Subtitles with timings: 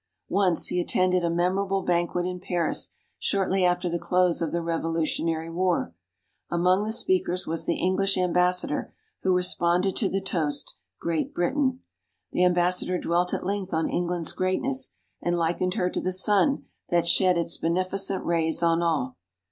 [0.29, 5.51] Once, he attended a memorable banquet in Paris shortly after the close of the Revolutionary
[5.51, 5.93] War.
[6.49, 11.81] Among the speakers was the English Ambassador, who responded to the toast, "Great Britain."
[12.31, 14.89] The Ambassador dwelt at length on England's greatness,
[15.21, 19.17] and likened her to the sun that sheds its beneficent rays on all.